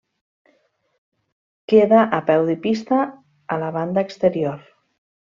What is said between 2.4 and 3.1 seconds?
de pista,